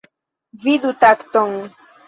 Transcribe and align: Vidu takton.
Vidu 0.63 0.91
takton. 1.03 1.49